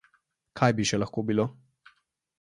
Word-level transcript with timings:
Kaj 0.61 0.69
bi 0.79 0.87
še 0.93 0.99
lahko 1.03 1.27
bilo? 1.31 1.47